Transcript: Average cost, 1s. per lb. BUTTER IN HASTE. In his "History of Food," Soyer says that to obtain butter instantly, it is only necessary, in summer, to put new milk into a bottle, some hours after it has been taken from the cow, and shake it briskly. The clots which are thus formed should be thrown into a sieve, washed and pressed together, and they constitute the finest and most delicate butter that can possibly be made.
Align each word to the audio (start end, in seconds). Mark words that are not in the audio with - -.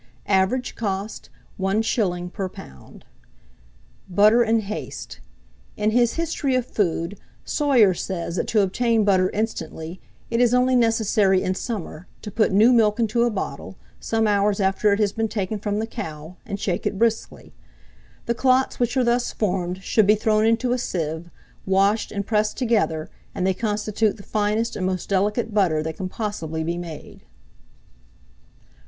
Average 0.25 0.73
cost, 0.73 1.29
1s. 1.59 2.33
per 2.33 2.49
lb. 2.49 3.03
BUTTER 4.09 4.43
IN 4.43 4.59
HASTE. 4.61 5.19
In 5.77 5.91
his 5.91 6.15
"History 6.15 6.55
of 6.55 6.65
Food," 6.65 7.19
Soyer 7.45 7.93
says 7.93 8.35
that 8.37 8.47
to 8.47 8.61
obtain 8.61 9.03
butter 9.03 9.29
instantly, 9.29 10.01
it 10.31 10.41
is 10.41 10.55
only 10.55 10.75
necessary, 10.75 11.43
in 11.43 11.53
summer, 11.53 12.07
to 12.23 12.31
put 12.31 12.51
new 12.51 12.73
milk 12.73 12.99
into 12.99 13.21
a 13.25 13.29
bottle, 13.29 13.77
some 13.99 14.25
hours 14.25 14.59
after 14.59 14.91
it 14.91 14.99
has 14.99 15.13
been 15.13 15.27
taken 15.27 15.59
from 15.59 15.77
the 15.77 15.85
cow, 15.85 16.35
and 16.47 16.59
shake 16.59 16.87
it 16.87 16.97
briskly. 16.97 17.53
The 18.25 18.33
clots 18.33 18.79
which 18.79 18.97
are 18.97 19.03
thus 19.03 19.31
formed 19.31 19.83
should 19.83 20.07
be 20.07 20.15
thrown 20.15 20.47
into 20.47 20.71
a 20.73 20.79
sieve, 20.79 21.29
washed 21.67 22.11
and 22.11 22.25
pressed 22.25 22.57
together, 22.57 23.11
and 23.35 23.45
they 23.45 23.53
constitute 23.53 24.17
the 24.17 24.23
finest 24.23 24.75
and 24.75 24.83
most 24.83 25.09
delicate 25.09 25.53
butter 25.53 25.83
that 25.83 25.97
can 25.97 26.09
possibly 26.09 26.63
be 26.63 26.79
made. 26.79 27.21